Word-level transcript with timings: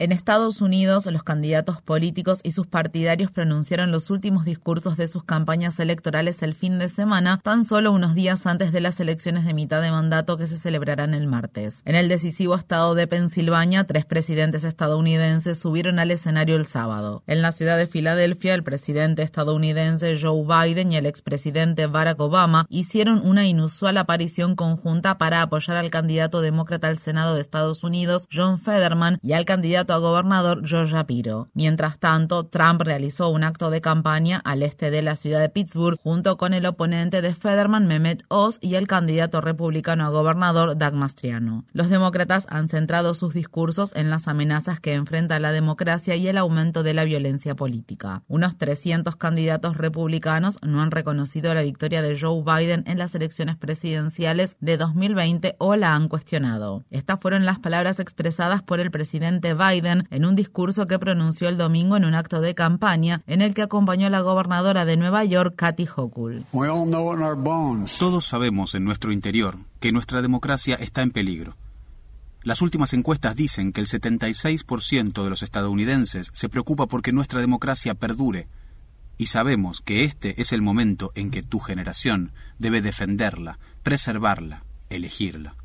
En 0.00 0.12
Estados 0.12 0.60
Unidos, 0.60 1.06
los 1.06 1.24
candidatos 1.24 1.82
políticos 1.82 2.38
y 2.44 2.52
sus 2.52 2.68
partidarios 2.68 3.32
pronunciaron 3.32 3.90
los 3.90 4.10
últimos 4.10 4.44
discursos 4.44 4.96
de 4.96 5.08
sus 5.08 5.24
campañas 5.24 5.80
electorales 5.80 6.40
el 6.44 6.54
fin 6.54 6.78
de 6.78 6.86
semana, 6.86 7.40
tan 7.42 7.64
solo 7.64 7.90
unos 7.90 8.14
días 8.14 8.46
antes 8.46 8.70
de 8.70 8.80
las 8.80 9.00
elecciones 9.00 9.44
de 9.44 9.54
mitad 9.54 9.82
de 9.82 9.90
mandato 9.90 10.36
que 10.36 10.46
se 10.46 10.56
celebrarán 10.56 11.14
el 11.14 11.26
martes. 11.26 11.82
En 11.84 11.96
el 11.96 12.08
decisivo 12.08 12.54
estado 12.54 12.94
de 12.94 13.08
Pensilvania, 13.08 13.88
tres 13.88 14.04
presidentes 14.04 14.62
estadounidenses 14.62 15.58
subieron 15.58 15.98
al 15.98 16.12
escenario 16.12 16.54
el 16.54 16.64
sábado. 16.64 17.24
En 17.26 17.42
la 17.42 17.50
ciudad 17.50 17.76
de 17.76 17.88
Filadelfia, 17.88 18.54
el 18.54 18.62
presidente 18.62 19.24
estadounidense 19.24 20.16
Joe 20.16 20.44
Biden 20.44 20.92
y 20.92 20.96
el 20.96 21.06
expresidente 21.06 21.88
Barack 21.88 22.20
Obama 22.20 22.66
hicieron 22.68 23.20
una 23.26 23.48
inusual 23.48 23.96
aparición 23.96 24.54
conjunta 24.54 25.18
para 25.18 25.42
apoyar 25.42 25.76
al 25.76 25.90
candidato 25.90 26.40
demócrata 26.40 26.86
al 26.86 26.98
Senado 26.98 27.34
de 27.34 27.40
Estados 27.40 27.82
Unidos, 27.82 28.28
John 28.32 28.60
Federman, 28.60 29.18
y 29.24 29.32
al 29.32 29.44
candidato 29.44 29.88
gobernador 30.00 30.66
George 30.66 30.92
Shapiro. 30.92 31.48
Mientras 31.54 31.98
tanto, 31.98 32.46
Trump 32.46 32.82
realizó 32.82 33.28
un 33.28 33.44
acto 33.44 33.70
de 33.70 33.80
campaña 33.80 34.40
al 34.44 34.62
este 34.62 34.90
de 34.90 35.02
la 35.02 35.16
ciudad 35.16 35.40
de 35.40 35.48
Pittsburgh 35.48 35.98
junto 36.02 36.36
con 36.36 36.54
el 36.54 36.66
oponente 36.66 37.22
de 37.22 37.34
Federman, 37.34 37.86
Mehmet 37.86 38.24
Oz, 38.28 38.58
y 38.60 38.74
el 38.74 38.86
candidato 38.86 39.40
republicano 39.40 40.04
a 40.04 40.10
gobernador, 40.10 40.76
Doug 40.76 40.94
Mastriano. 40.94 41.64
Los 41.72 41.90
demócratas 41.90 42.46
han 42.50 42.68
centrado 42.68 43.14
sus 43.14 43.34
discursos 43.34 43.94
en 43.94 44.10
las 44.10 44.28
amenazas 44.28 44.80
que 44.80 44.94
enfrenta 44.94 45.38
la 45.38 45.52
democracia 45.52 46.16
y 46.16 46.28
el 46.28 46.38
aumento 46.38 46.82
de 46.82 46.94
la 46.94 47.04
violencia 47.04 47.54
política. 47.54 48.22
Unos 48.28 48.56
300 48.56 49.16
candidatos 49.16 49.76
republicanos 49.76 50.58
no 50.62 50.82
han 50.82 50.90
reconocido 50.90 51.54
la 51.54 51.62
victoria 51.62 52.02
de 52.02 52.18
Joe 52.18 52.42
Biden 52.42 52.84
en 52.86 52.98
las 52.98 53.14
elecciones 53.14 53.56
presidenciales 53.56 54.56
de 54.60 54.76
2020 54.76 55.56
o 55.58 55.76
la 55.76 55.94
han 55.94 56.08
cuestionado. 56.08 56.84
Estas 56.90 57.20
fueron 57.20 57.44
las 57.44 57.58
palabras 57.58 58.00
expresadas 58.00 58.62
por 58.62 58.80
el 58.80 58.90
presidente 58.90 59.54
Biden 59.54 59.77
en 59.84 60.24
un 60.24 60.34
discurso 60.34 60.86
que 60.86 60.98
pronunció 60.98 61.48
el 61.48 61.58
domingo 61.58 61.96
en 61.96 62.04
un 62.04 62.14
acto 62.14 62.40
de 62.40 62.54
campaña 62.54 63.22
en 63.26 63.42
el 63.42 63.54
que 63.54 63.62
acompañó 63.62 64.06
a 64.06 64.10
la 64.10 64.20
gobernadora 64.20 64.84
de 64.84 64.96
Nueva 64.96 65.24
York, 65.24 65.54
Kathy 65.56 65.86
Hochul. 65.86 66.44
Todos 67.98 68.24
sabemos 68.24 68.74
en 68.74 68.84
nuestro 68.84 69.12
interior 69.12 69.56
que 69.80 69.92
nuestra 69.92 70.22
democracia 70.22 70.74
está 70.74 71.02
en 71.02 71.10
peligro. 71.10 71.56
Las 72.42 72.62
últimas 72.62 72.92
encuestas 72.92 73.36
dicen 73.36 73.72
que 73.72 73.80
el 73.80 73.88
76% 73.88 75.24
de 75.24 75.30
los 75.30 75.42
estadounidenses 75.42 76.30
se 76.32 76.48
preocupa 76.48 76.86
porque 76.86 77.12
nuestra 77.12 77.40
democracia 77.40 77.94
perdure, 77.94 78.48
y 79.18 79.26
sabemos 79.26 79.80
que 79.80 80.04
este 80.04 80.40
es 80.40 80.52
el 80.52 80.62
momento 80.62 81.10
en 81.16 81.30
que 81.30 81.42
tu 81.42 81.58
generación 81.58 82.32
debe 82.58 82.80
defenderla, 82.80 83.58
preservarla, 83.82 84.62
elegirla. 84.88 85.56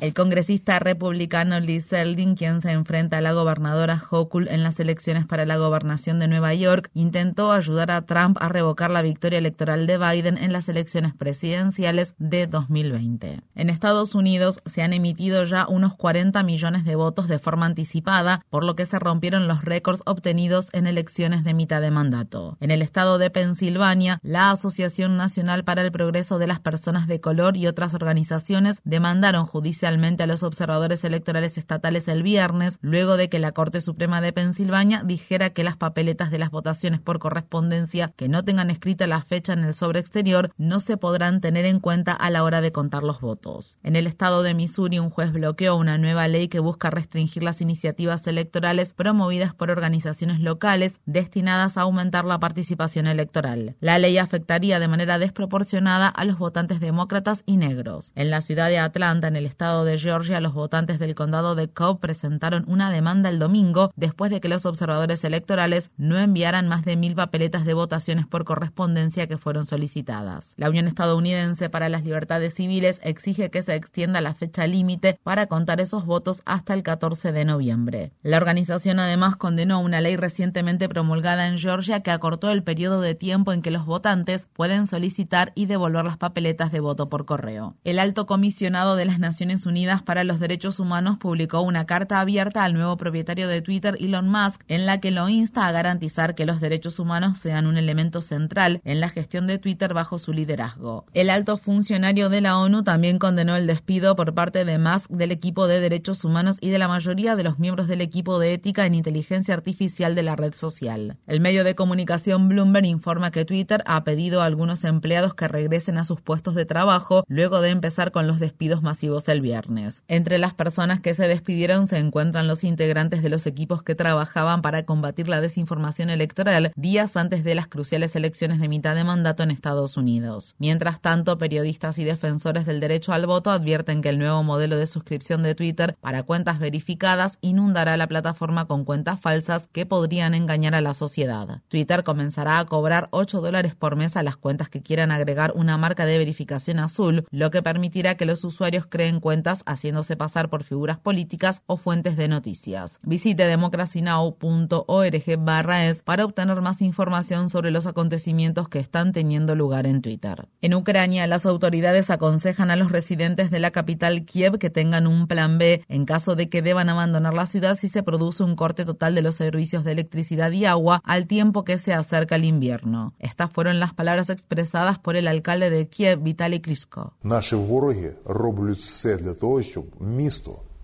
El 0.00 0.14
congresista 0.14 0.78
republicano 0.78 1.58
Lee 1.58 1.80
Zeldin, 1.80 2.36
quien 2.36 2.60
se 2.60 2.70
enfrenta 2.70 3.18
a 3.18 3.20
la 3.20 3.32
gobernadora 3.32 4.00
Hochul 4.10 4.48
en 4.48 4.62
las 4.62 4.78
elecciones 4.78 5.26
para 5.26 5.46
la 5.46 5.56
gobernación 5.56 6.18
de 6.18 6.28
Nueva 6.28 6.54
York, 6.54 6.90
intentó 6.94 7.52
ayudar 7.52 7.90
a 7.90 8.02
Trump 8.02 8.38
a 8.40 8.48
revocar 8.48 8.90
la 8.90 9.02
victoria 9.02 9.38
electoral 9.38 9.86
de 9.86 9.98
Biden 9.98 10.38
en 10.38 10.52
las 10.52 10.68
elecciones 10.68 11.14
presidenciales 11.14 12.14
de 12.18 12.46
2020. 12.46 13.40
En 13.54 13.70
Estados 13.70 14.14
Unidos 14.14 14.60
se 14.66 14.82
han 14.82 14.92
emitido 14.92 15.44
ya 15.44 15.66
unos 15.66 15.94
40 15.96 16.42
millones 16.42 16.84
de 16.84 16.94
votos 16.94 17.26
de 17.26 17.38
forma 17.38 17.66
anticipada, 17.66 18.44
por 18.50 18.64
lo 18.64 18.76
que 18.76 18.86
se 18.86 18.98
rompieron 18.98 19.48
los 19.48 19.64
récords 19.64 20.02
obtenidos 20.06 20.68
en 20.72 20.86
elecciones 20.86 21.44
de 21.44 21.54
mitad 21.54 21.80
de 21.80 21.90
mandato. 21.90 22.56
En 22.60 22.70
el 22.70 22.82
estado 22.82 23.18
de 23.18 23.30
Pensilvania, 23.30 24.20
la 24.22 24.50
Asociación 24.50 25.16
Nacional 25.16 25.64
para 25.64 25.82
el 25.82 25.92
Progreso 25.92 26.38
de 26.38 26.46
las 26.46 26.60
Personas 26.60 27.08
de 27.08 27.20
Color 27.20 27.56
y 27.56 27.66
otras 27.66 27.94
organizaciones 27.94 28.80
de 28.84 28.99
demandaron 29.00 29.46
judicialmente 29.46 30.24
a 30.24 30.26
los 30.26 30.42
observadores 30.42 31.02
electorales 31.04 31.56
estatales 31.56 32.06
el 32.06 32.22
viernes, 32.22 32.78
luego 32.82 33.16
de 33.16 33.30
que 33.30 33.38
la 33.38 33.52
Corte 33.52 33.80
Suprema 33.80 34.20
de 34.20 34.34
Pensilvania 34.34 35.02
dijera 35.02 35.54
que 35.54 35.64
las 35.64 35.78
papeletas 35.78 36.30
de 36.30 36.38
las 36.38 36.50
votaciones 36.50 37.00
por 37.00 37.18
correspondencia 37.18 38.12
que 38.14 38.28
no 38.28 38.44
tengan 38.44 38.68
escrita 38.68 39.06
la 39.06 39.22
fecha 39.22 39.54
en 39.54 39.60
el 39.60 39.72
sobre 39.72 40.00
exterior 40.00 40.52
no 40.58 40.80
se 40.80 40.98
podrán 40.98 41.40
tener 41.40 41.64
en 41.64 41.80
cuenta 41.80 42.12
a 42.12 42.28
la 42.28 42.44
hora 42.44 42.60
de 42.60 42.72
contar 42.72 43.02
los 43.02 43.22
votos. 43.22 43.78
En 43.82 43.96
el 43.96 44.06
estado 44.06 44.42
de 44.42 44.52
Missouri, 44.52 44.98
un 44.98 45.08
juez 45.08 45.32
bloqueó 45.32 45.76
una 45.76 45.96
nueva 45.96 46.28
ley 46.28 46.48
que 46.48 46.60
busca 46.60 46.90
restringir 46.90 47.42
las 47.42 47.62
iniciativas 47.62 48.26
electorales 48.26 48.92
promovidas 48.92 49.54
por 49.54 49.70
organizaciones 49.70 50.40
locales 50.40 51.00
destinadas 51.06 51.78
a 51.78 51.82
aumentar 51.82 52.26
la 52.26 52.38
participación 52.38 53.06
electoral. 53.06 53.76
La 53.80 53.98
ley 53.98 54.18
afectaría 54.18 54.78
de 54.78 54.88
manera 54.88 55.18
desproporcionada 55.18 56.08
a 56.08 56.26
los 56.26 56.36
votantes 56.36 56.80
demócratas 56.80 57.44
y 57.46 57.56
negros. 57.56 58.12
En 58.14 58.28
la 58.28 58.42
ciudad 58.42 58.68
de 58.68 58.89
Atlanta, 58.90 59.28
en 59.28 59.36
el 59.36 59.46
estado 59.46 59.84
de 59.84 59.98
Georgia, 59.98 60.40
los 60.40 60.52
votantes 60.52 60.98
del 60.98 61.14
condado 61.14 61.54
de 61.54 61.68
Cobb 61.68 62.00
presentaron 62.00 62.64
una 62.66 62.90
demanda 62.90 63.28
el 63.28 63.38
domingo 63.38 63.92
después 63.94 64.32
de 64.32 64.40
que 64.40 64.48
los 64.48 64.66
observadores 64.66 65.22
electorales 65.22 65.92
no 65.96 66.18
enviaran 66.18 66.66
más 66.66 66.84
de 66.84 66.96
mil 66.96 67.14
papeletas 67.14 67.64
de 67.64 67.74
votaciones 67.74 68.26
por 68.26 68.44
correspondencia 68.44 69.28
que 69.28 69.38
fueron 69.38 69.64
solicitadas. 69.64 70.54
La 70.56 70.68
Unión 70.68 70.88
Estadounidense 70.88 71.70
para 71.70 71.88
las 71.88 72.02
Libertades 72.02 72.54
Civiles 72.54 73.00
exige 73.04 73.50
que 73.50 73.62
se 73.62 73.76
extienda 73.76 74.20
la 74.20 74.34
fecha 74.34 74.66
límite 74.66 75.20
para 75.22 75.46
contar 75.46 75.80
esos 75.80 76.04
votos 76.04 76.42
hasta 76.44 76.74
el 76.74 76.82
14 76.82 77.30
de 77.30 77.44
noviembre. 77.44 78.12
La 78.22 78.38
organización 78.38 78.98
además 78.98 79.36
condenó 79.36 79.80
una 79.80 80.00
ley 80.00 80.16
recientemente 80.16 80.88
promulgada 80.88 81.46
en 81.46 81.58
Georgia 81.58 82.00
que 82.00 82.10
acortó 82.10 82.50
el 82.50 82.64
periodo 82.64 83.00
de 83.00 83.14
tiempo 83.14 83.52
en 83.52 83.62
que 83.62 83.70
los 83.70 83.86
votantes 83.86 84.48
pueden 84.52 84.88
solicitar 84.88 85.52
y 85.54 85.66
devolver 85.66 86.04
las 86.04 86.16
papeletas 86.16 86.72
de 86.72 86.80
voto 86.80 87.08
por 87.08 87.24
correo. 87.24 87.76
El 87.84 87.98
alto 87.98 88.26
comisionado 88.26 88.79
de 88.80 89.04
las 89.04 89.18
Naciones 89.18 89.66
Unidas 89.66 90.02
para 90.02 90.24
los 90.24 90.40
Derechos 90.40 90.80
Humanos 90.80 91.18
publicó 91.18 91.60
una 91.60 91.84
carta 91.84 92.18
abierta 92.18 92.64
al 92.64 92.72
nuevo 92.72 92.96
propietario 92.96 93.46
de 93.46 93.60
Twitter, 93.60 93.98
Elon 94.00 94.30
Musk, 94.30 94.62
en 94.68 94.86
la 94.86 95.00
que 95.00 95.10
lo 95.10 95.28
insta 95.28 95.66
a 95.66 95.72
garantizar 95.72 96.34
que 96.34 96.46
los 96.46 96.62
derechos 96.62 96.98
humanos 96.98 97.38
sean 97.38 97.66
un 97.66 97.76
elemento 97.76 98.22
central 98.22 98.80
en 98.84 99.00
la 99.00 99.10
gestión 99.10 99.46
de 99.46 99.58
Twitter 99.58 99.92
bajo 99.92 100.18
su 100.18 100.32
liderazgo. 100.32 101.04
El 101.12 101.28
alto 101.28 101.58
funcionario 101.58 102.30
de 102.30 102.40
la 102.40 102.56
ONU 102.56 102.82
también 102.82 103.18
condenó 103.18 103.54
el 103.54 103.66
despido 103.66 104.16
por 104.16 104.32
parte 104.32 104.64
de 104.64 104.78
Musk 104.78 105.10
del 105.10 105.30
equipo 105.30 105.66
de 105.66 105.80
derechos 105.80 106.24
humanos 106.24 106.56
y 106.62 106.70
de 106.70 106.78
la 106.78 106.88
mayoría 106.88 107.36
de 107.36 107.44
los 107.44 107.58
miembros 107.58 107.86
del 107.86 108.00
equipo 108.00 108.38
de 108.38 108.54
ética 108.54 108.86
en 108.86 108.94
inteligencia 108.94 109.52
artificial 109.52 110.14
de 110.14 110.22
la 110.22 110.36
red 110.36 110.54
social. 110.54 111.18
El 111.26 111.40
medio 111.40 111.64
de 111.64 111.74
comunicación 111.74 112.48
Bloomberg 112.48 112.86
informa 112.86 113.30
que 113.30 113.44
Twitter 113.44 113.82
ha 113.84 114.04
pedido 114.04 114.40
a 114.40 114.46
algunos 114.46 114.84
empleados 114.84 115.34
que 115.34 115.48
regresen 115.48 115.98
a 115.98 116.04
sus 116.04 116.22
puestos 116.22 116.54
de 116.54 116.64
trabajo 116.64 117.24
luego 117.28 117.60
de 117.60 117.68
empezar 117.68 118.10
con 118.10 118.26
los 118.26 118.40
despidos 118.40 118.69
masivos 118.82 119.28
el 119.28 119.40
viernes. 119.40 120.02
Entre 120.06 120.38
las 120.38 120.54
personas 120.54 121.00
que 121.00 121.14
se 121.14 121.26
despidieron 121.26 121.86
se 121.88 121.98
encuentran 121.98 122.46
los 122.46 122.62
integrantes 122.62 123.22
de 123.22 123.28
los 123.28 123.46
equipos 123.46 123.82
que 123.82 123.96
trabajaban 123.96 124.62
para 124.62 124.84
combatir 124.84 125.28
la 125.28 125.40
desinformación 125.40 126.10
electoral 126.10 126.72
días 126.76 127.16
antes 127.16 127.42
de 127.42 127.54
las 127.56 127.66
cruciales 127.66 128.14
elecciones 128.14 128.60
de 128.60 128.68
mitad 128.68 128.94
de 128.94 129.04
mandato 129.04 129.42
en 129.42 129.50
Estados 129.50 129.96
Unidos. 129.96 130.54
Mientras 130.58 131.00
tanto, 131.00 131.36
periodistas 131.38 131.98
y 131.98 132.04
defensores 132.04 132.66
del 132.66 132.80
derecho 132.80 133.12
al 133.12 133.26
voto 133.26 133.50
advierten 133.50 134.00
que 134.02 134.10
el 134.10 134.18
nuevo 134.18 134.42
modelo 134.42 134.76
de 134.76 134.86
suscripción 134.86 135.42
de 135.42 135.54
Twitter 135.54 135.96
para 136.00 136.22
cuentas 136.22 136.58
verificadas 136.58 137.38
inundará 137.40 137.96
la 137.96 138.06
plataforma 138.06 138.66
con 138.66 138.84
cuentas 138.84 139.20
falsas 139.20 139.68
que 139.72 139.86
podrían 139.86 140.34
engañar 140.34 140.74
a 140.74 140.80
la 140.80 140.94
sociedad. 140.94 141.62
Twitter 141.68 142.04
comenzará 142.04 142.58
a 142.58 142.66
cobrar 142.66 143.08
8 143.10 143.40
dólares 143.40 143.74
por 143.74 143.96
mes 143.96 144.16
a 144.16 144.22
las 144.22 144.36
cuentas 144.36 144.68
que 144.68 144.82
quieran 144.82 145.10
agregar 145.10 145.52
una 145.54 145.76
marca 145.76 146.06
de 146.06 146.18
verificación 146.18 146.78
azul, 146.78 147.26
lo 147.30 147.50
que 147.50 147.62
permitirá 147.62 148.16
que 148.16 148.26
los 148.26 148.44
usuarios 148.44 148.59
usuarios 148.60 148.84
creen 148.86 149.20
cuentas 149.20 149.62
haciéndose 149.64 150.18
pasar 150.18 150.50
por 150.50 150.64
figuras 150.64 150.98
políticas 150.98 151.62
o 151.64 151.78
fuentes 151.78 152.18
de 152.18 152.28
noticias. 152.28 152.98
Visite 153.02 153.46
democracynow.org 153.46 155.38
barra 155.38 155.86
es 155.86 156.02
para 156.02 156.26
obtener 156.26 156.60
más 156.60 156.82
información 156.82 157.48
sobre 157.48 157.70
los 157.70 157.86
acontecimientos 157.86 158.68
que 158.68 158.78
están 158.78 159.12
teniendo 159.12 159.54
lugar 159.54 159.86
en 159.86 160.02
Twitter. 160.02 160.46
En 160.60 160.74
Ucrania, 160.74 161.26
las 161.26 161.46
autoridades 161.46 162.10
aconsejan 162.10 162.70
a 162.70 162.76
los 162.76 162.92
residentes 162.92 163.50
de 163.50 163.60
la 163.60 163.70
capital 163.70 164.26
Kiev 164.26 164.58
que 164.58 164.68
tengan 164.68 165.06
un 165.06 165.26
plan 165.26 165.56
B 165.56 165.82
en 165.88 166.04
caso 166.04 166.36
de 166.36 166.50
que 166.50 166.60
deban 166.60 166.90
abandonar 166.90 167.32
la 167.32 167.46
ciudad 167.46 167.78
si 167.78 167.88
se 167.88 168.02
produce 168.02 168.42
un 168.42 168.56
corte 168.56 168.84
total 168.84 169.14
de 169.14 169.22
los 169.22 169.36
servicios 169.36 169.84
de 169.84 169.92
electricidad 169.92 170.50
y 170.50 170.66
agua 170.66 171.00
al 171.06 171.26
tiempo 171.26 171.64
que 171.64 171.78
se 171.78 171.94
acerca 171.94 172.36
el 172.36 172.44
invierno. 172.44 173.14
Estas 173.20 173.50
fueron 173.50 173.80
las 173.80 173.94
palabras 173.94 174.28
expresadas 174.28 174.98
por 174.98 175.16
el 175.16 175.28
alcalde 175.28 175.70
de 175.70 175.88
Kiev, 175.88 176.22
Vitaly 176.22 176.60
Klitschko. 176.60 177.14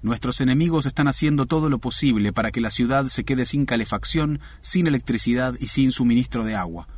Nuestros 0.03 0.41
enemigos 0.41 0.87
están 0.87 1.09
haciendo 1.09 1.47
todo 1.47 1.69
lo 1.69 1.79
posible 1.79 2.33
para 2.33 2.53
que 2.53 2.61
la 2.61 2.71
ciudad 2.71 3.07
se 3.07 3.25
quede 3.25 3.45
sin 3.45 3.67
calefacción, 3.67 4.41
sin 4.61 4.87
electricidad 4.87 5.55
y 5.59 5.69
sin 5.69 5.91
suministro 5.91 6.45
de 6.45 6.55
agua. 6.55 6.89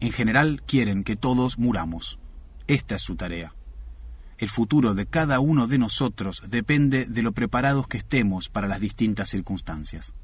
En 0.00 0.10
general 0.10 0.62
quieren 0.66 1.04
que 1.04 1.16
todos 1.16 1.58
muramos. 1.58 2.18
Esta 2.66 2.96
es 2.96 3.02
su 3.02 3.16
tarea. 3.16 3.54
El 4.38 4.48
futuro 4.48 4.94
de 4.94 5.06
cada 5.06 5.40
uno 5.40 5.66
de 5.66 5.78
nosotros 5.78 6.42
depende 6.48 7.06
de 7.06 7.22
lo 7.22 7.32
preparados 7.32 7.88
que 7.88 7.98
estemos 7.98 8.48
para 8.48 8.68
las 8.68 8.80
distintas 8.80 9.28
circunstancias. 9.28 10.14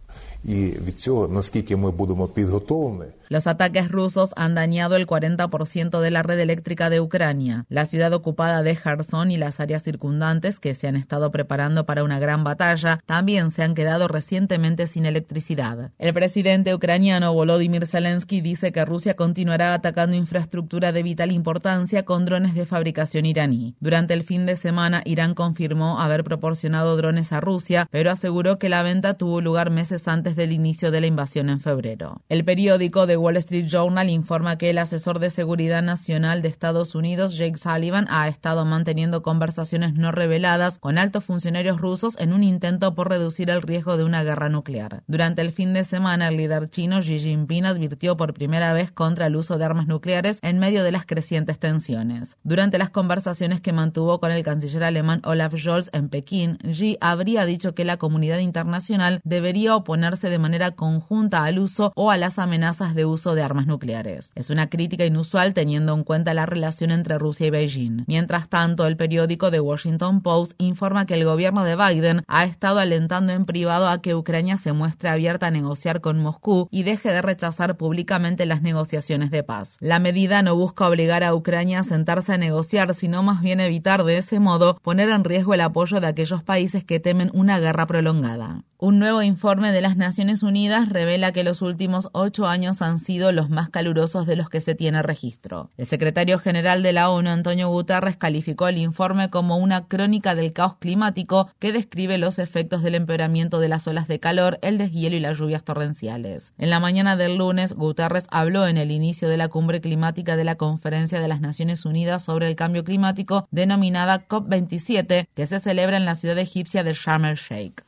Los 3.31 3.47
ataques 3.47 3.91
rusos 3.91 4.35
han 4.37 4.55
dañado 4.55 4.97
el 4.97 5.07
40% 5.07 6.01
de 6.01 6.11
la 6.11 6.23
red 6.23 6.39
eléctrica 6.39 6.91
de 6.91 7.01
Ucrania. 7.01 7.65
La 7.71 7.87
ciudad 7.87 8.13
ocupada 8.13 8.63
de 8.63 8.77
Kherson 8.77 9.31
y 9.31 9.39
las 9.39 9.61
áreas 9.61 9.83
circundantes, 9.83 10.61
que 10.61 10.75
se 10.75 10.87
han 10.87 10.97
estado 10.97 11.31
preparando 11.31 11.87
para 11.87 12.05
una 12.05 12.19
gran 12.19 12.45
batalla, 12.45 13.01
también 13.07 13.51
se 13.51 13.63
han 13.63 13.75
quedado 13.75 14.07
recientemente 14.09 14.87
sin 14.87 15.07
electricidad. 15.07 15.91
El 15.99 16.13
presidente 16.13 16.75
ucraniano 16.75 17.33
Volodymyr 17.33 17.87
Zelensky 17.87 18.43
dice 18.43 18.73
que 18.73 18.85
Rusia 18.85 19.17
continuará 19.17 19.73
atacando 19.73 20.15
infraestructura 20.15 20.93
de 20.93 21.03
vital 21.03 21.33
importancia 21.33 22.05
con 22.05 22.27
drones 22.27 22.55
de 22.55 22.67
fabricación 22.67 23.25
iraní. 23.25 23.75
Durante 23.81 24.13
el 24.13 24.25
fin 24.25 24.45
de 24.45 24.57
semana, 24.57 25.03
Irán 25.07 25.35
confirmó 25.35 26.01
haber 26.01 26.25
proporcionado 26.25 26.97
drones 26.97 27.33
a 27.33 27.41
Rusia, 27.41 27.89
pero 27.91 28.11
aseguró 28.11 28.59
que 28.59 28.69
la 28.69 28.83
venta 28.83 29.15
tuvo 29.15 29.41
lugar 29.41 29.71
meses 29.71 30.04
antes 30.09 30.37
del 30.37 30.53
inicio 30.53 30.91
de 30.91 31.01
la 31.01 31.07
invasión 31.07 31.49
en 31.49 31.61
febrero. 31.61 32.23
El 32.29 32.45
periódico 32.45 33.07
The 33.07 33.17
Wall 33.17 33.37
Street 33.39 33.67
Journal 33.67 34.11
informa 34.11 34.59
que 34.59 34.71
el 34.71 34.79
asesor 34.79 35.19
de 35.19 35.31
seguridad 35.31 35.83
nacional 35.83 36.43
de 36.43 36.49
Estados 36.49 36.95
Unidos, 36.95 37.37
Jake 37.37 37.59
Sullivan, 37.59 38.07
ha 38.11 38.29
estado 38.29 38.65
manteniendo 38.65 39.23
conversaciones 39.23 39.95
no 39.95 40.13
reveladas 40.13 40.79
con 40.79 40.99
altos 40.99 41.25
funcionarios 41.25 41.81
rusos 41.81 42.19
en 42.19 42.33
un 42.33 42.43
intento 42.43 42.95
por 42.95 43.09
reducir 43.09 43.51
el 43.51 43.63
riesgo 43.63 43.97
de 43.97 44.05
una 44.05 44.23
guerra 44.23 44.49
nuclear. 44.49 45.03
Durante 45.07 45.43
el 45.43 45.53
fin 45.53 45.73
de 45.73 45.85
semana, 45.85 46.29
el 46.29 46.37
líder 46.37 46.69
chino 46.71 47.01
Xi 47.01 47.19
Jinping 47.19 47.65
advirtió 47.65 48.17
por 48.17 48.35
primera 48.35 48.73
vez 48.73 48.93
contra 48.93 49.27
el 49.27 49.37
uso 49.37 49.59
de 49.59 49.65
armas 49.65 49.87
nucleares 49.87 50.39
en 50.43 50.59
medio 50.59 50.85
de 50.85 50.93
las 50.93 51.07
crecientes 51.07 51.59
tensiones. 51.59 52.37
Durante 52.45 52.79
las 52.79 52.91
conversaciones 52.91 53.61
que 53.61 53.73
mantuvo 53.73 54.21
con 54.21 54.31
el 54.31 54.45
canciller 54.45 54.85
alemán 54.85 55.23
Olaf 55.25 55.55
Scholz 55.57 55.91
en 55.93 56.09
Pekín, 56.09 56.59
Xi 56.59 56.99
habría 57.01 57.47
dicho 57.47 57.75
que 57.75 57.85
la 57.85 57.97
comunidad 57.97 58.39
internacional 58.39 59.21
debería 59.25 59.75
oponer 59.75 59.94
de 59.95 60.39
manera 60.39 60.73
conjunta 60.73 61.45
al 61.45 61.61
uso 61.61 61.93
o 61.95 62.11
a 62.11 62.17
las 62.17 62.41
amenazas 62.41 62.95
de 62.97 63.05
uso 63.05 63.35
de 63.35 63.43
armas 63.43 63.67
nucleares. 63.67 64.33
Es 64.35 64.51
una 64.51 64.69
crítica 64.69 65.05
inusual 65.05 65.55
teniendo 65.55 65.95
en 65.95 66.03
cuenta 66.03 66.35
la 66.35 66.47
relación 66.47 66.91
entre 66.91 67.17
Rusia 67.17 67.47
y 67.47 67.51
Beijing. 67.51 68.05
Mientras 68.09 68.49
tanto, 68.49 68.87
el 68.87 68.97
periódico 68.97 69.53
The 69.53 69.61
Washington 69.61 70.21
Post 70.21 70.55
informa 70.59 71.07
que 71.07 71.15
el 71.15 71.25
gobierno 71.25 71.63
de 71.65 71.77
Biden 71.77 72.23
ha 72.27 72.45
estado 72.45 72.81
alentando 72.81 73.33
en 73.33 73.45
privado 73.45 73.89
a 73.89 74.03
que 74.03 74.17
Ucrania 74.17 74.57
se 74.57 74.73
muestre 74.73 75.11
abierta 75.11 75.47
a 75.47 75.51
negociar 75.53 76.01
con 76.01 76.21
Moscú 76.21 76.69
y 76.73 76.83
deje 76.83 77.11
de 77.11 77.23
rechazar 77.23 77.77
públicamente 77.77 78.47
las 78.47 78.63
negociaciones 78.63 79.31
de 79.31 79.45
paz. 79.45 79.77
La 79.81 80.01
medida 80.01 80.43
no 80.43 80.57
busca 80.57 80.89
obligar 80.89 81.23
a 81.23 81.35
Ucrania 81.35 81.81
a 81.81 81.85
sentarse 81.85 82.33
a 82.33 82.39
negociar, 82.39 82.95
sino 82.95 83.23
más 83.23 83.43
bien 83.43 83.61
evitar 83.61 84.03
de 84.03 84.19
ese 84.19 84.41
modo 84.41 84.77
poner 84.83 85.09
en 85.11 85.25
riesgo 85.25 85.55
el 85.55 85.61
apoyo 85.61 86.01
de 86.01 86.09
aquellos 86.09 86.43
países 86.43 86.85
que 86.85 87.01
temen 87.01 87.31
una 87.33 87.61
guerra 87.61 87.87
prolongada. 87.87 88.65
Un 88.79 88.99
nuevo 88.99 89.23
informe 89.23 89.73
de 89.73 89.81
las 89.85 89.99
Naciones 89.99 90.43
Unidas 90.43 90.89
revela 90.89 91.33
que 91.33 91.45
los 91.45 91.61
últimos 91.61 92.09
ocho 92.13 92.47
años 92.47 92.81
han 92.81 92.99
sido 92.99 93.33
los 93.33 93.51
más 93.51 93.69
calurosos 93.69 94.27
de 94.27 94.35
los 94.35 94.49
que 94.49 94.63
se 94.63 94.75
tiene 94.75 95.03
registro. 95.03 95.69
El 95.77 95.85
secretario 95.85 96.39
general 96.39 96.83
de 96.83 96.95
la 96.95 97.11
ONU, 97.11 97.29
Antonio 97.29 97.69
Guterres, 97.69 98.17
calificó 98.17 98.67
el 98.67 98.79
informe 98.79 99.29
como 99.29 99.59
una 99.59 99.87
crónica 99.87 100.35
del 100.35 100.55
caos 100.55 100.77
climático 100.79 101.51
que 101.59 101.71
describe 101.71 102.17
los 102.17 102.39
efectos 102.39 102.83
del 102.83 102.95
empeoramiento 102.95 103.61
de 103.61 103.69
las 103.69 103.87
olas 103.87 104.09
de 104.09 104.21
calor, 104.21 104.59
el 104.63 104.79
deshielo 104.79 105.17
y 105.17 105.21
las 105.21 105.39
lluvias 105.39 105.65
torrenciales. 105.65 106.55
En 106.57 106.71
la 106.71 106.81
mañana 106.81 107.15
del 107.17 107.37
lunes, 107.37 107.75
Guterres 107.75 108.25
habló 108.31 108.67
en 108.67 108.79
el 108.79 108.91
inicio 108.91 109.29
de 109.29 109.37
la 109.37 109.49
cumbre 109.49 109.83
climática 109.83 110.35
de 110.35 110.45
la 110.45 110.55
Conferencia 110.55 111.21
de 111.21 111.29
las 111.29 111.43
Naciones 111.43 111.85
Unidas 111.85 112.25
sobre 112.25 112.49
el 112.49 112.57
Cambio 112.57 112.85
Climático, 112.85 113.49
denominada 113.51 114.27
COP27, 114.29 115.29
que 115.35 115.45
se 115.45 115.61
celebra 115.61 115.99
en 115.99 116.07
la 116.07 116.15
ciudad 116.15 116.39
egipcia 116.39 116.83
de 116.85 116.95
Sharm 116.95 117.27
el 117.27 117.37
Sheikh. 117.37 117.85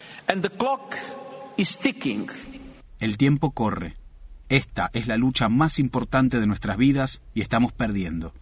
El 3.01 3.17
tiempo 3.17 3.53
corre. 3.53 3.97
Esta 4.51 4.91
es 4.93 5.07
la 5.07 5.17
lucha 5.17 5.49
más 5.49 5.79
importante 5.79 6.39
de 6.39 6.47
nuestras 6.47 6.77
vidas 6.77 7.23
y 7.33 7.41
estamos 7.41 7.73
perdiendo. 7.73 8.35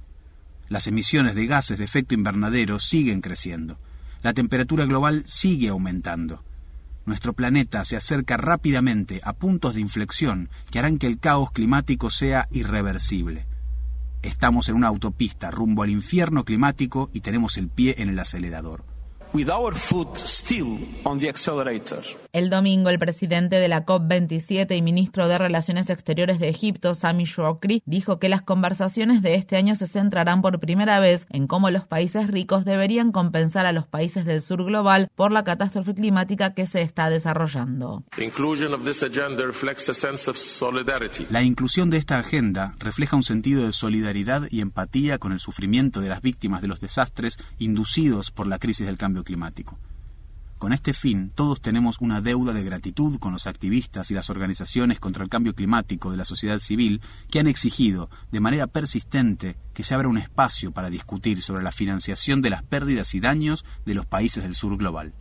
Las 0.68 0.88
emisiones 0.88 1.36
de 1.36 1.46
gases 1.46 1.78
de 1.78 1.84
efecto 1.84 2.14
invernadero 2.14 2.80
siguen 2.80 3.20
creciendo. 3.20 3.78
La 4.22 4.34
temperatura 4.34 4.84
global 4.84 5.22
sigue 5.28 5.68
aumentando. 5.68 6.42
Nuestro 7.06 7.34
planeta 7.34 7.84
se 7.84 7.94
acerca 7.94 8.36
rápidamente 8.36 9.20
a 9.22 9.32
puntos 9.32 9.76
de 9.76 9.80
inflexión 9.80 10.48
que 10.72 10.80
harán 10.80 10.98
que 10.98 11.06
el 11.06 11.20
caos 11.20 11.52
climático 11.52 12.10
sea 12.10 12.48
irreversible. 12.50 13.46
Estamos 14.22 14.68
en 14.68 14.74
una 14.74 14.88
autopista 14.88 15.52
rumbo 15.52 15.84
al 15.84 15.90
infierno 15.90 16.44
climático 16.44 17.10
y 17.12 17.20
tenemos 17.20 17.58
el 17.58 17.68
pie 17.68 17.94
en 17.98 18.08
el 18.08 18.18
acelerador. 18.18 18.84
El 22.32 22.50
domingo, 22.50 22.88
el 22.88 23.00
presidente 23.00 23.56
de 23.56 23.66
la 23.66 23.84
COP27 23.84 24.76
y 24.76 24.80
ministro 24.80 25.26
de 25.26 25.38
Relaciones 25.38 25.90
Exteriores 25.90 26.38
de 26.38 26.48
Egipto, 26.48 26.94
Sami 26.94 27.24
Shokri, 27.24 27.82
dijo 27.84 28.20
que 28.20 28.28
las 28.28 28.42
conversaciones 28.42 29.22
de 29.22 29.34
este 29.34 29.56
año 29.56 29.74
se 29.74 29.88
centrarán 29.88 30.40
por 30.40 30.60
primera 30.60 31.00
vez 31.00 31.26
en 31.30 31.48
cómo 31.48 31.70
los 31.70 31.84
países 31.84 32.28
ricos 32.28 32.64
deberían 32.64 33.10
compensar 33.10 33.66
a 33.66 33.72
los 33.72 33.88
países 33.88 34.24
del 34.24 34.40
sur 34.40 34.64
global 34.64 35.10
por 35.16 35.32
la 35.32 35.42
catástrofe 35.42 35.94
climática 35.94 36.54
que 36.54 36.68
se 36.68 36.82
está 36.82 37.10
desarrollando. 37.10 38.04
La 41.30 41.42
inclusión 41.42 41.90
de 41.90 41.98
esta 41.98 42.20
agenda 42.20 42.76
refleja 42.78 43.16
un 43.16 43.24
sentido 43.24 43.66
de 43.66 43.72
solidaridad 43.72 44.46
y 44.50 44.60
empatía 44.60 45.18
con 45.18 45.32
el 45.32 45.40
sufrimiento 45.40 46.00
de 46.00 46.10
las 46.10 46.22
víctimas 46.22 46.62
de 46.62 46.68
los 46.68 46.78
desastres 46.78 47.36
inducidos 47.58 48.30
por 48.30 48.46
la 48.46 48.60
crisis 48.60 48.86
del 48.86 48.96
cambio 48.96 49.23
climático. 49.24 49.78
Con 50.58 50.72
este 50.72 50.94
fin, 50.94 51.30
todos 51.34 51.60
tenemos 51.60 51.98
una 52.00 52.20
deuda 52.20 52.52
de 52.52 52.62
gratitud 52.62 53.18
con 53.18 53.32
los 53.32 53.46
activistas 53.46 54.10
y 54.10 54.14
las 54.14 54.30
organizaciones 54.30 55.00
contra 55.00 55.22
el 55.22 55.28
cambio 55.28 55.54
climático 55.54 56.10
de 56.10 56.16
la 56.16 56.24
sociedad 56.24 56.58
civil 56.58 57.02
que 57.30 57.40
han 57.40 57.48
exigido, 57.48 58.08
de 58.30 58.40
manera 58.40 58.66
persistente, 58.66 59.56
que 59.74 59.82
se 59.82 59.94
abra 59.94 60.08
un 60.08 60.16
espacio 60.16 60.72
para 60.72 60.90
discutir 60.90 61.42
sobre 61.42 61.64
la 61.64 61.72
financiación 61.72 62.40
de 62.40 62.50
las 62.50 62.62
pérdidas 62.62 63.14
y 63.14 63.20
daños 63.20 63.64
de 63.84 63.94
los 63.94 64.06
países 64.06 64.44
del 64.44 64.54
sur 64.54 64.76
global. 64.78 65.12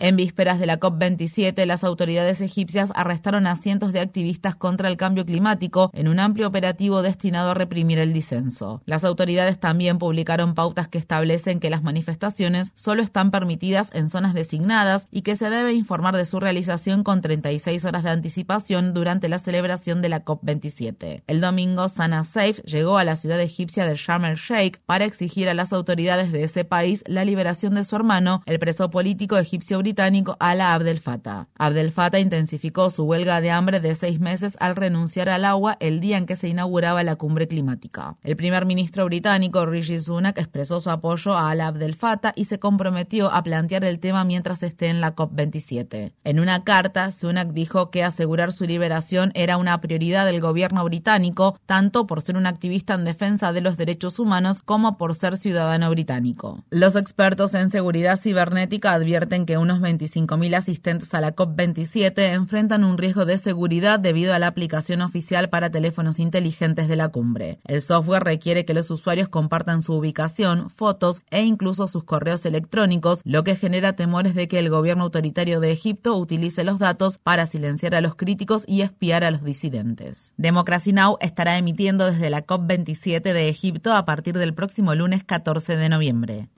En 0.00 0.16
vísperas 0.16 0.60
de 0.60 0.66
la 0.66 0.78
COP27, 0.78 1.64
las 1.64 1.82
autoridades 1.82 2.42
egipcias 2.42 2.92
arrestaron 2.94 3.46
a 3.46 3.56
cientos 3.56 3.94
de 3.94 4.00
activistas 4.00 4.54
contra 4.54 4.88
el 4.88 4.98
cambio 4.98 5.24
climático 5.24 5.90
en 5.94 6.08
un 6.08 6.20
amplio 6.20 6.46
operativo 6.46 7.00
destinado 7.00 7.52
a 7.52 7.54
reprimir 7.54 7.98
el 7.98 8.12
disenso. 8.12 8.82
Las 8.84 9.04
autoridades 9.04 9.58
también 9.60 9.98
publicaron 9.98 10.54
pautas 10.54 10.88
que 10.88 10.98
establecen 10.98 11.58
que 11.58 11.70
las 11.70 11.82
manifestaciones 11.82 12.70
solo 12.74 13.02
están 13.02 13.30
permitidas 13.30 13.88
en 13.94 14.10
zonas 14.10 14.34
designadas 14.34 15.08
y 15.10 15.22
que 15.22 15.36
se 15.36 15.48
debe 15.48 15.72
informar 15.72 16.14
de 16.16 16.26
su 16.26 16.38
realización 16.38 17.02
con 17.02 17.22
36 17.22 17.82
horas 17.86 18.02
de 18.02 18.10
anticipación 18.10 18.92
durante 18.92 19.30
la 19.30 19.38
celebración 19.38 20.02
de 20.02 20.10
la 20.10 20.22
COP27. 20.22 21.22
El 21.26 21.40
domingo, 21.40 21.88
Sana 21.88 22.24
Saif 22.24 22.58
llegó 22.64 22.98
a 22.98 23.04
la 23.04 23.16
ciudad 23.16 23.40
egipcia 23.40 23.86
de 23.86 23.96
Sharm 23.96 24.26
el 24.26 24.36
Sheikh 24.36 24.80
para 24.84 25.06
exigir 25.06 25.48
a 25.48 25.54
las 25.54 25.72
autoridades 25.72 26.30
de 26.30 26.41
ese 26.44 26.64
país 26.64 27.04
la 27.06 27.24
liberación 27.24 27.74
de 27.74 27.84
su 27.84 27.96
hermano, 27.96 28.42
el 28.46 28.58
preso 28.58 28.90
político 28.90 29.38
egipcio-británico 29.38 30.36
Ala 30.40 30.74
Abdel 30.74 31.00
Fattah. 31.00 31.48
Abdel 31.56 31.92
Fattah 31.92 32.20
intensificó 32.20 32.90
su 32.90 33.04
huelga 33.04 33.40
de 33.40 33.50
hambre 33.50 33.80
de 33.80 33.94
seis 33.94 34.20
meses 34.20 34.56
al 34.60 34.76
renunciar 34.76 35.28
al 35.28 35.44
agua 35.44 35.76
el 35.80 36.00
día 36.00 36.18
en 36.18 36.26
que 36.26 36.36
se 36.36 36.48
inauguraba 36.48 37.02
la 37.02 37.16
cumbre 37.16 37.48
climática. 37.48 38.16
El 38.22 38.36
primer 38.36 38.66
ministro 38.66 39.04
británico 39.04 39.66
Rishi 39.66 40.00
Sunak 40.00 40.38
expresó 40.38 40.80
su 40.80 40.90
apoyo 40.90 41.32
a 41.32 41.50
Ala 41.50 41.68
Abdel 41.68 41.94
Fattah 41.94 42.32
y 42.36 42.44
se 42.44 42.58
comprometió 42.58 43.30
a 43.32 43.42
plantear 43.42 43.84
el 43.84 44.00
tema 44.00 44.24
mientras 44.24 44.62
esté 44.62 44.88
en 44.88 45.00
la 45.00 45.14
COP27. 45.14 46.12
En 46.24 46.40
una 46.40 46.64
carta, 46.64 47.10
Sunak 47.12 47.52
dijo 47.52 47.90
que 47.90 48.04
asegurar 48.04 48.52
su 48.52 48.64
liberación 48.64 49.32
era 49.34 49.56
una 49.56 49.80
prioridad 49.80 50.26
del 50.26 50.40
gobierno 50.40 50.84
británico, 50.84 51.58
tanto 51.66 52.06
por 52.06 52.22
ser 52.22 52.36
un 52.36 52.46
activista 52.46 52.94
en 52.94 53.04
defensa 53.04 53.52
de 53.52 53.60
los 53.60 53.76
derechos 53.76 54.18
humanos 54.18 54.62
como 54.62 54.96
por 54.98 55.14
ser 55.14 55.36
ciudadano 55.36 55.90
británico. 55.90 56.31
Los 56.70 56.96
expertos 56.96 57.54
en 57.54 57.70
seguridad 57.70 58.18
cibernética 58.20 58.92
advierten 58.92 59.46
que 59.46 59.58
unos 59.58 59.80
25.000 59.80 60.56
asistentes 60.56 61.14
a 61.14 61.20
la 61.20 61.34
COP27 61.34 62.32
enfrentan 62.32 62.84
un 62.84 62.98
riesgo 62.98 63.24
de 63.24 63.38
seguridad 63.38 63.98
debido 63.98 64.34
a 64.34 64.38
la 64.38 64.46
aplicación 64.46 65.02
oficial 65.02 65.48
para 65.48 65.70
teléfonos 65.70 66.18
inteligentes 66.18 66.88
de 66.88 66.96
la 66.96 67.08
cumbre. 67.08 67.58
El 67.64 67.82
software 67.82 68.24
requiere 68.24 68.64
que 68.64 68.74
los 68.74 68.90
usuarios 68.90 69.28
compartan 69.28 69.82
su 69.82 69.94
ubicación, 69.94 70.70
fotos 70.70 71.22
e 71.30 71.42
incluso 71.42 71.88
sus 71.88 72.04
correos 72.04 72.46
electrónicos, 72.46 73.20
lo 73.24 73.44
que 73.44 73.56
genera 73.56 73.94
temores 73.94 74.34
de 74.34 74.48
que 74.48 74.58
el 74.58 74.70
gobierno 74.70 75.04
autoritario 75.04 75.60
de 75.60 75.72
Egipto 75.72 76.16
utilice 76.16 76.64
los 76.64 76.78
datos 76.78 77.18
para 77.18 77.46
silenciar 77.46 77.94
a 77.94 78.00
los 78.00 78.14
críticos 78.14 78.64
y 78.66 78.82
espiar 78.82 79.24
a 79.24 79.30
los 79.30 79.42
disidentes. 79.42 80.32
Democracy 80.36 80.92
Now! 80.92 81.16
estará 81.20 81.58
emitiendo 81.58 82.10
desde 82.10 82.30
la 82.30 82.46
COP27 82.46 83.22
de 83.22 83.48
Egipto 83.48 83.92
a 83.92 84.04
partir 84.04 84.38
del 84.38 84.54
próximo 84.54 84.94
lunes 84.94 85.24
14 85.24 85.76
de 85.76 85.88
noviembre. 85.88 86.11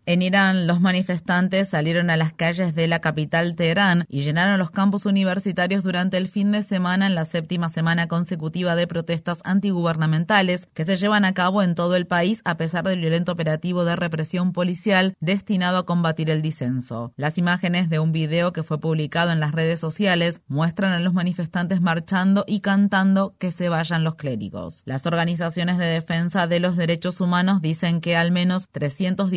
En 0.06 0.20
Irán, 0.20 0.66
los 0.66 0.80
manifestantes 0.80 1.68
salieron 1.70 2.11
a 2.11 2.16
las 2.16 2.32
calles 2.32 2.75
de 2.75 2.88
la 2.88 3.00
capital 3.00 3.54
Teherán 3.56 4.04
y 4.08 4.20
llenaron 4.20 4.58
los 4.58 4.70
campus 4.70 5.06
universitarios 5.06 5.82
durante 5.82 6.18
el 6.18 6.28
fin 6.28 6.52
de 6.52 6.62
semana 6.62 7.06
en 7.06 7.14
la 7.14 7.25
séptima 7.25 7.70
semana 7.70 8.06
consecutiva 8.06 8.75
de 8.75 8.87
protestas 8.87 9.40
antigubernamentales 9.44 10.66
que 10.75 10.84
se 10.84 10.96
llevan 10.96 11.25
a 11.25 11.32
cabo 11.32 11.62
en 11.62 11.75
todo 11.75 11.96
el 11.96 12.06
país 12.06 12.42
a 12.44 12.56
pesar 12.56 12.84
del 12.84 13.00
violento 13.00 13.32
operativo 13.32 13.84
de 13.84 13.96
represión 13.96 14.52
policial 14.52 15.16
destinado 15.20 15.78
a 15.78 15.87
combatir 15.87 16.28
el 16.28 16.42
disenso. 16.42 17.12
Las 17.16 17.38
imágenes 17.38 17.88
de 17.88 17.99
un 17.99 18.12
video 18.12 18.52
que 18.52 18.62
fue 18.62 18.80
publicado 18.80 19.32
en 19.32 19.40
las 19.40 19.52
redes 19.52 19.80
sociales 19.80 20.42
muestran 20.49 20.92
a 20.92 21.00
los 21.00 21.14
manifestantes 21.14 21.80
marchando 21.80 22.44
y 22.46 22.61
cantando 22.61 23.37
que 23.38 23.52
se 23.52 23.70
vayan 23.70 24.04
los 24.04 24.16
clérigos. 24.16 24.82
Las 24.84 25.06
organizaciones 25.06 25.78
de 25.78 25.87
defensa 25.87 26.46
de 26.46 26.61
los 26.61 26.76
derechos 26.76 27.20
humanos 27.23 27.62
dicen 27.62 28.00
que 28.02 28.16
al 28.16 28.30
menos 28.30 28.68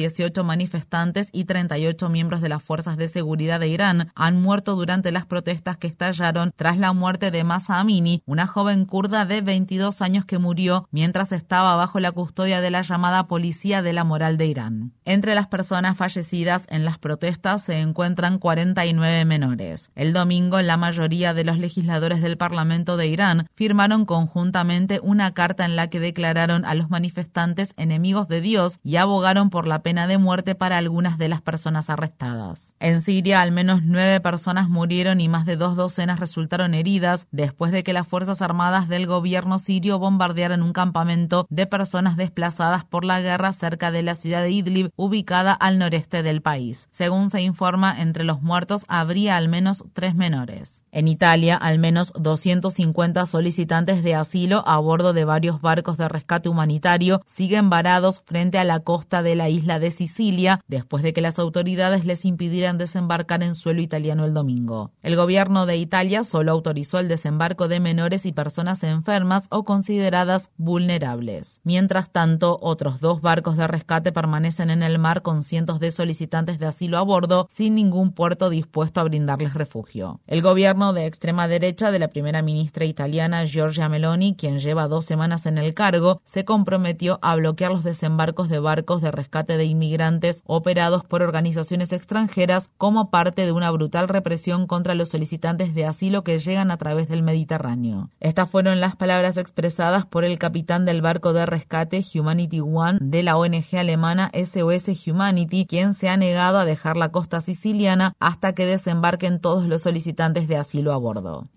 318 0.07 0.43
manifestantes 0.43 1.29
y 1.31 1.45
38 1.45 2.09
miembros 2.09 2.41
de 2.41 2.49
las 2.49 2.63
fuerzas 2.63 2.97
de 2.97 3.07
seguridad 3.07 3.59
de 3.59 3.67
Irán 3.67 4.11
han 4.15 4.41
muerto 4.41 4.75
durante 4.75 5.11
las 5.11 5.25
protestas 5.25 5.77
que 5.77 5.87
estallaron 5.87 6.51
tras 6.55 6.77
la 6.77 6.93
muerte 6.93 7.31
de 7.31 7.43
Masa 7.43 7.79
Amini, 7.79 8.21
una 8.25 8.47
joven 8.47 8.85
kurda 8.85 9.25
de 9.25 9.41
22 9.41 10.01
años 10.01 10.25
que 10.25 10.37
murió 10.37 10.87
mientras 10.91 11.31
estaba 11.31 11.75
bajo 11.75 11.99
la 11.99 12.11
custodia 12.11 12.61
de 12.61 12.71
la 12.71 12.81
llamada 12.81 13.27
Policía 13.27 13.81
de 13.81 13.93
la 13.93 14.03
Moral 14.03 14.37
de 14.37 14.45
Irán. 14.45 14.93
Entre 15.05 15.35
las 15.35 15.47
personas 15.47 15.97
fallecidas 15.97 16.65
en 16.69 16.85
las 16.85 16.97
protestas 16.97 17.63
se 17.63 17.79
encuentran 17.79 18.39
49 18.39 19.25
menores. 19.25 19.91
El 19.95 20.13
domingo, 20.13 20.61
la 20.61 20.77
mayoría 20.77 21.33
de 21.33 21.43
los 21.43 21.57
legisladores 21.57 22.21
del 22.21 22.37
Parlamento 22.37 22.97
de 22.97 23.07
Irán 23.07 23.47
firmaron 23.55 24.05
conjuntamente 24.05 24.99
una 25.01 25.33
carta 25.33 25.65
en 25.65 25.75
la 25.75 25.89
que 25.89 25.99
declararon 25.99 26.65
a 26.65 26.75
los 26.75 26.89
manifestantes 26.89 27.73
enemigos 27.77 28.27
de 28.27 28.41
Dios 28.41 28.79
y 28.83 28.95
abogaron 28.95 29.49
por 29.49 29.67
la 29.67 29.81
pena 29.81 29.96
de 30.05 30.19
muerte 30.19 30.53
para 30.53 30.77
algunas 30.77 31.17
de 31.17 31.29
las 31.29 31.41
personas 31.41 31.89
arrestadas. 31.89 32.75
En 32.79 33.01
Siria, 33.01 33.41
al 33.41 33.51
menos 33.51 33.81
nueve 33.83 34.19
personas 34.19 34.69
murieron 34.69 35.21
y 35.21 35.29
más 35.29 35.45
de 35.47 35.55
dos 35.55 35.75
docenas 35.75 36.19
resultaron 36.19 36.75
heridas 36.75 37.27
después 37.31 37.71
de 37.71 37.83
que 37.83 37.93
las 37.93 38.07
Fuerzas 38.07 38.41
Armadas 38.41 38.89
del 38.89 39.07
gobierno 39.07 39.57
sirio 39.57 39.97
bombardearan 39.97 40.61
un 40.61 40.73
campamento 40.73 41.47
de 41.49 41.65
personas 41.65 42.17
desplazadas 42.17 42.83
por 42.83 43.05
la 43.05 43.21
guerra 43.21 43.53
cerca 43.53 43.91
de 43.91 44.03
la 44.03 44.15
ciudad 44.15 44.43
de 44.43 44.51
Idlib, 44.51 44.91
ubicada 44.95 45.53
al 45.53 45.79
noreste 45.79 46.21
del 46.21 46.41
país. 46.41 46.89
Según 46.91 47.29
se 47.29 47.41
informa, 47.41 48.01
entre 48.01 48.25
los 48.25 48.41
muertos 48.41 48.85
habría 48.87 49.37
al 49.37 49.47
menos 49.47 49.85
tres 49.93 50.13
menores. 50.15 50.81
En 50.91 51.07
Italia, 51.07 51.55
al 51.55 51.79
menos 51.79 52.11
250 52.17 53.25
solicitantes 53.27 54.03
de 54.03 54.15
asilo 54.15 54.63
a 54.67 54.77
bordo 54.79 55.13
de 55.13 55.25
varios 55.25 55.61
barcos 55.61 55.97
de 55.97 56.09
rescate 56.09 56.49
humanitario 56.49 57.21
siguen 57.25 57.69
varados 57.69 58.21
frente 58.25 58.57
a 58.57 58.63
la 58.63 58.79
costa 58.79 59.21
de 59.21 59.35
la 59.35 59.47
isla 59.47 59.79
de 59.79 59.86
Sicilia 59.91 60.61
después 60.67 61.03
de 61.03 61.13
que 61.13 61.21
las 61.21 61.39
autoridades 61.39 62.05
les 62.05 62.25
impidieran 62.25 62.77
desembarcar 62.77 63.43
en 63.43 63.55
suelo 63.55 63.81
italiano 63.81 64.25
el 64.25 64.33
domingo. 64.33 64.91
El 65.01 65.15
gobierno 65.15 65.65
de 65.65 65.77
Italia 65.77 66.23
solo 66.23 66.51
autorizó 66.51 66.99
el 66.99 67.07
desembarco 67.07 67.67
de 67.67 67.79
menores 67.79 68.25
y 68.25 68.31
personas 68.31 68.83
enfermas 68.83 69.47
o 69.49 69.63
consideradas 69.63 70.51
vulnerables. 70.57 71.61
Mientras 71.63 72.11
tanto, 72.11 72.59
otros 72.61 72.99
dos 72.99 73.21
barcos 73.21 73.57
de 73.57 73.67
rescate 73.67 74.11
permanecen 74.11 74.69
en 74.69 74.83
el 74.83 74.99
mar 74.99 75.21
con 75.21 75.43
cientos 75.43 75.79
de 75.79 75.91
solicitantes 75.91 76.59
de 76.59 76.65
asilo 76.65 76.97
a 76.97 77.01
bordo 77.01 77.47
sin 77.51 77.75
ningún 77.75 78.11
puerto 78.11 78.49
dispuesto 78.49 78.99
a 78.99 79.03
brindarles 79.03 79.53
refugio. 79.53 80.19
El 80.27 80.41
gobierno 80.41 80.93
de 80.93 81.05
extrema 81.05 81.47
derecha 81.47 81.91
de 81.91 81.99
la 81.99 82.09
primera 82.09 82.41
ministra 82.41 82.85
italiana 82.85 83.45
Giorgia 83.45 83.89
Meloni, 83.89 84.35
quien 84.35 84.59
lleva 84.59 84.87
dos 84.87 85.05
semanas 85.05 85.45
en 85.45 85.57
el 85.57 85.73
cargo, 85.73 86.21
se 86.23 86.45
comprometió 86.45 87.19
a 87.21 87.35
bloquear 87.35 87.71
los 87.71 87.83
desembarcos 87.83 88.49
de 88.49 88.59
barcos 88.59 89.01
de 89.01 89.11
rescate 89.11 89.57
de 89.57 89.65
inmigrantes 89.77 90.41
operados 90.45 91.03
por 91.03 91.21
organizaciones 91.21 91.93
extranjeras 91.93 92.71
como 92.77 93.09
parte 93.09 93.45
de 93.45 93.51
una 93.51 93.69
brutal 93.71 94.07
represión 94.07 94.65
contra 94.65 94.95
los 94.95 95.09
solicitantes 95.09 95.75
de 95.75 95.85
asilo 95.85 96.23
que 96.23 96.39
llegan 96.39 96.71
a 96.71 96.77
través 96.77 97.07
del 97.07 97.21
Mediterráneo. 97.21 98.09
Estas 98.19 98.49
fueron 98.49 98.79
las 98.79 98.95
palabras 98.95 99.37
expresadas 99.37 100.05
por 100.05 100.23
el 100.23 100.39
capitán 100.39 100.85
del 100.85 101.01
barco 101.01 101.33
de 101.33 101.45
rescate 101.45 102.03
Humanity 102.13 102.61
One 102.61 102.97
de 103.01 103.23
la 103.23 103.37
ONG 103.37 103.77
alemana 103.77 104.31
SOS 104.33 105.07
Humanity, 105.07 105.65
quien 105.65 105.93
se 105.93 106.09
ha 106.09 106.17
negado 106.17 106.57
a 106.57 106.65
dejar 106.65 106.97
la 106.97 107.09
costa 107.09 107.39
siciliana 107.39 108.15
hasta 108.19 108.53
que 108.53 108.65
desembarquen 108.65 109.39
todos 109.39 109.65
los 109.65 109.83
solicitantes 109.83 110.47
de 110.47 110.57
asilo 110.57 110.91
a 110.91 110.97
bordo. 110.97 111.47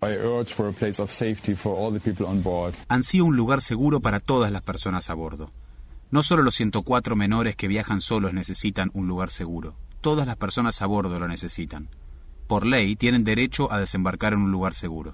Ansío 2.87 3.25
un 3.25 3.35
lugar 3.35 3.61
seguro 3.61 3.99
para 3.99 4.19
todas 4.19 4.51
las 4.51 4.61
personas 4.61 5.09
a 5.09 5.13
bordo. 5.13 5.49
No 6.11 6.23
solo 6.23 6.43
los 6.43 6.55
104 6.55 7.15
menores 7.15 7.55
que 7.55 7.69
viajan 7.69 8.01
solos 8.01 8.33
necesitan 8.33 8.91
un 8.93 9.07
lugar 9.07 9.29
seguro, 9.29 9.77
todas 10.01 10.27
las 10.27 10.35
personas 10.35 10.81
a 10.81 10.85
bordo 10.85 11.17
lo 11.19 11.27
necesitan 11.29 11.87
por 12.51 12.65
ley, 12.65 12.97
tienen 12.97 13.23
derecho 13.23 13.71
a 13.71 13.79
desembarcar 13.79 14.33
en 14.33 14.39
un 14.39 14.51
lugar 14.51 14.73
seguro. 14.73 15.13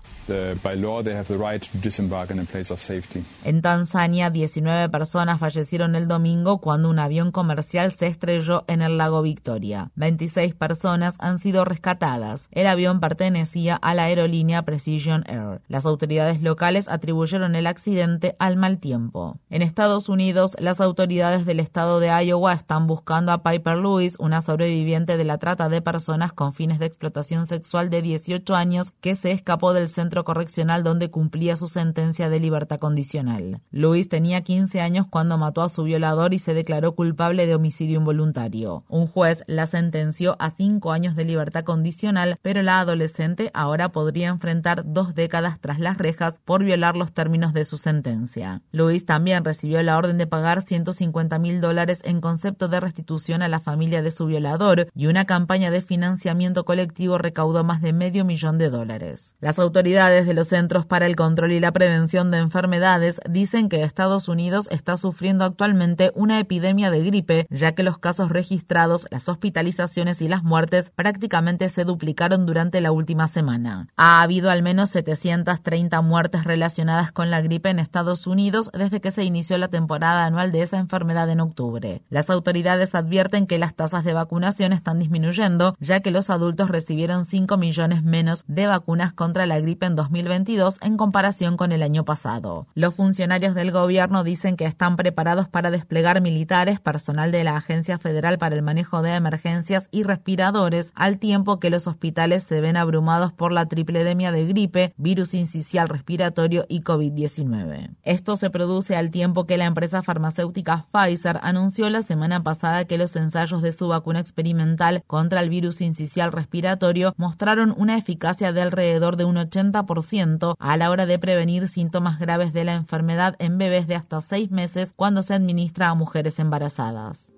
En 3.43 3.61
Tanzania, 3.61 4.31
19 4.31 4.89
personas 4.89 5.39
fallecieron 5.39 5.93
el 5.93 6.07
domingo 6.07 6.57
cuando 6.57 6.89
un 6.89 6.97
avión 6.97 7.31
comercial 7.31 7.91
se 7.91 8.07
estrelló 8.07 8.63
en 8.67 8.81
el 8.81 8.97
lago 8.97 9.21
Victoria. 9.21 9.91
26 9.97 10.55
personas 10.55 11.13
han 11.19 11.37
sido 11.37 11.63
rescatadas. 11.63 12.47
El 12.51 12.65
avión 12.65 12.99
pertenecía 12.99 13.75
a 13.75 13.93
la 13.93 14.05
aerolínea 14.05 14.63
Precision 14.63 15.23
Air. 15.27 15.61
Las 15.67 15.85
autoridades 15.85 16.41
locales 16.41 16.87
atribuyeron 16.87 17.53
el 17.55 17.67
accidente 17.67 18.35
al 18.39 18.57
mal 18.57 18.79
tiempo. 18.79 19.37
En 19.51 19.61
Estados 19.61 20.09
Unidos, 20.09 20.57
las 20.57 20.81
autoridades 20.81 21.45
del 21.45 21.59
estado 21.59 21.99
de 21.99 22.07
Iowa 22.07 22.53
están 22.53 22.87
buscando 22.87 23.31
a 23.31 23.43
Piper 23.43 23.77
Lewis, 23.77 24.15
una 24.17 24.41
sobreviviente 24.41 25.17
de 25.17 25.23
la 25.23 25.37
trata 25.37 25.69
de 25.69 25.83
personas 25.83 26.33
con 26.33 26.51
fines 26.51 26.79
de 26.79 26.87
explotación 26.87 27.26
sexual 27.27 27.89
de 27.89 28.01
18 28.01 28.55
años 28.55 28.91
que 29.01 29.15
se 29.15 29.31
escapó 29.31 29.73
del 29.73 29.89
centro 29.89 30.23
correccional 30.23 30.83
donde 30.83 31.11
cumplía 31.11 31.55
su 31.55 31.67
sentencia 31.67 32.29
de 32.29 32.39
libertad 32.39 32.79
condicional. 32.79 33.61
Luis 33.71 34.09
tenía 34.09 34.41
15 34.41 34.81
años 34.81 35.07
cuando 35.09 35.37
mató 35.37 35.61
a 35.61 35.69
su 35.69 35.83
violador 35.83 36.33
y 36.33 36.39
se 36.39 36.53
declaró 36.53 36.95
culpable 36.95 37.45
de 37.45 37.55
homicidio 37.55 37.99
involuntario. 37.99 38.85
Un 38.87 39.07
juez 39.07 39.43
la 39.47 39.65
sentenció 39.65 40.35
a 40.39 40.49
cinco 40.49 40.91
años 40.91 41.15
de 41.15 41.25
libertad 41.25 41.63
condicional, 41.63 42.39
pero 42.41 42.61
la 42.61 42.79
adolescente 42.79 43.51
ahora 43.53 43.91
podría 43.91 44.29
enfrentar 44.29 44.83
dos 44.85 45.15
décadas 45.15 45.59
tras 45.59 45.79
las 45.79 45.97
rejas 45.97 46.35
por 46.45 46.63
violar 46.63 46.95
los 46.95 47.11
términos 47.11 47.53
de 47.53 47.65
su 47.65 47.77
sentencia. 47.77 48.61
Luis 48.71 49.05
también 49.05 49.43
recibió 49.43 49.83
la 49.83 49.97
orden 49.97 50.17
de 50.17 50.27
pagar 50.27 50.61
150 50.61 51.39
mil 51.39 51.61
dólares 51.61 52.01
en 52.03 52.21
concepto 52.21 52.67
de 52.67 52.79
restitución 52.79 53.41
a 53.41 53.47
la 53.47 53.59
familia 53.59 54.01
de 54.01 54.11
su 54.11 54.25
violador 54.25 54.87
y 54.95 55.07
una 55.07 55.25
campaña 55.25 55.71
de 55.71 55.81
financiamiento 55.81 56.65
colectivo 56.65 57.16
recaudó 57.17 57.63
más 57.63 57.81
de 57.81 57.93
medio 57.93 58.25
millón 58.25 58.57
de 58.57 58.69
dólares. 58.69 59.35
Las 59.39 59.59
autoridades 59.59 60.25
de 60.25 60.33
los 60.33 60.47
Centros 60.47 60.85
para 60.85 61.05
el 61.05 61.15
Control 61.15 61.51
y 61.51 61.59
la 61.59 61.71
Prevención 61.71 62.31
de 62.31 62.39
Enfermedades 62.39 63.19
dicen 63.29 63.69
que 63.69 63.83
Estados 63.83 64.27
Unidos 64.27 64.67
está 64.71 64.97
sufriendo 64.97 65.45
actualmente 65.45 66.11
una 66.15 66.39
epidemia 66.39 66.91
de 66.91 67.03
gripe, 67.03 67.47
ya 67.49 67.73
que 67.73 67.83
los 67.83 67.97
casos 67.97 68.29
registrados, 68.29 69.07
las 69.11 69.29
hospitalizaciones 69.29 70.21
y 70.21 70.27
las 70.27 70.43
muertes 70.43 70.91
prácticamente 70.95 71.69
se 71.69 71.85
duplicaron 71.85 72.45
durante 72.45 72.81
la 72.81 72.91
última 72.91 73.27
semana. 73.27 73.87
Ha 73.97 74.21
habido 74.21 74.49
al 74.49 74.63
menos 74.63 74.89
730 74.91 76.01
muertes 76.01 76.43
relacionadas 76.43 77.11
con 77.11 77.31
la 77.31 77.41
gripe 77.41 77.69
en 77.69 77.79
Estados 77.79 78.27
Unidos 78.27 78.69
desde 78.73 79.01
que 79.01 79.11
se 79.11 79.23
inició 79.23 79.57
la 79.57 79.67
temporada 79.67 80.25
anual 80.25 80.51
de 80.51 80.61
esa 80.61 80.77
enfermedad 80.77 81.29
en 81.29 81.39
octubre. 81.39 82.01
Las 82.09 82.29
autoridades 82.29 82.95
advierten 82.95 83.47
que 83.47 83.59
las 83.59 83.75
tasas 83.75 84.03
de 84.03 84.13
vacunación 84.13 84.73
están 84.73 84.99
disminuyendo, 84.99 85.75
ya 85.79 85.99
que 86.01 86.11
los 86.11 86.29
adultos 86.29 86.69
recibieron 86.69 87.06
5 87.25 87.57
millones 87.57 88.03
menos 88.03 88.43
de 88.47 88.67
vacunas 88.67 89.13
contra 89.13 89.45
la 89.45 89.59
gripe 89.59 89.85
en 89.85 89.95
2022 89.95 90.77
en 90.81 90.97
comparación 90.97 91.57
con 91.57 91.71
el 91.71 91.81
año 91.83 92.05
pasado. 92.05 92.67
Los 92.73 92.95
funcionarios 92.95 93.55
del 93.55 93.71
gobierno 93.71 94.23
dicen 94.23 94.57
que 94.57 94.65
están 94.65 94.95
preparados 94.95 95.47
para 95.47 95.71
desplegar 95.71 96.21
militares, 96.21 96.79
personal 96.79 97.31
de 97.31 97.43
la 97.43 97.55
Agencia 97.55 97.97
Federal 97.97 98.37
para 98.37 98.55
el 98.55 98.61
Manejo 98.61 99.01
de 99.01 99.13
Emergencias 99.13 99.87
y 99.91 100.03
respiradores, 100.03 100.91
al 100.95 101.19
tiempo 101.19 101.59
que 101.59 101.69
los 101.69 101.87
hospitales 101.87 102.43
se 102.43 102.61
ven 102.61 102.77
abrumados 102.77 103.31
por 103.31 103.51
la 103.51 103.67
tripledemia 103.67 104.31
de 104.31 104.45
gripe, 104.45 104.93
virus 104.97 105.33
incisional 105.33 105.89
respiratorio 105.89 106.65
y 106.67 106.81
COVID-19. 106.81 107.95
Esto 108.03 108.35
se 108.35 108.49
produce 108.49 108.95
al 108.95 109.11
tiempo 109.11 109.45
que 109.45 109.57
la 109.57 109.65
empresa 109.65 110.01
farmacéutica 110.01 110.85
Pfizer 110.91 111.39
anunció 111.41 111.89
la 111.89 112.01
semana 112.01 112.43
pasada 112.43 112.85
que 112.85 112.97
los 112.97 113.15
ensayos 113.15 113.61
de 113.61 113.71
su 113.71 113.87
vacuna 113.87 114.19
experimental 114.19 115.03
contra 115.07 115.41
el 115.41 115.49
virus 115.49 115.81
incisional 115.81 116.31
respiratorio 116.31 116.86
mostraron 117.17 117.73
una 117.77 117.97
eficacia 117.97 118.51
de 118.51 118.61
alrededor 118.61 119.17
de 119.17 119.25
un 119.25 119.35
80% 119.35 120.55
a 120.57 120.77
la 120.77 120.89
hora 120.89 121.05
de 121.05 121.19
prevenir 121.19 121.67
síntomas 121.67 122.19
graves 122.19 122.53
de 122.53 122.63
la 122.63 122.75
enfermedad 122.75 123.35
en 123.39 123.57
bebés 123.57 123.87
de 123.87 123.95
hasta 123.95 124.21
seis 124.21 124.51
meses 124.51 124.93
cuando 124.95 125.23
se 125.23 125.33
administra 125.33 125.89
a 125.89 125.95
mujeres 125.95 126.39
embarazadas. 126.39 127.33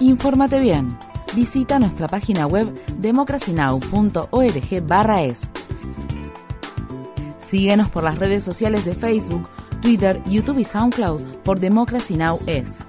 Infórmate 0.00 0.58
bien. 0.58 0.98
Visita 1.36 1.78
nuestra 1.78 2.08
página 2.08 2.46
web 2.46 2.68
democracynow.org/es. 2.98 5.48
Síguenos 7.38 7.90
por 7.90 8.02
las 8.02 8.18
redes 8.18 8.42
sociales 8.42 8.84
de 8.84 8.94
Facebook, 8.94 9.48
Twitter, 9.80 10.20
YouTube 10.24 10.58
y 10.58 10.64
SoundCloud 10.64 11.22
por 11.44 11.60
Democracy 11.60 12.16
Now! 12.16 12.40
es. 12.46 12.84